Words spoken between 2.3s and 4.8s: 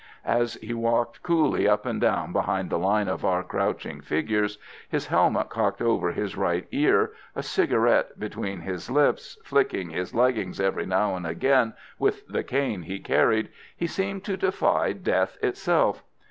behind the line of our crouching figures,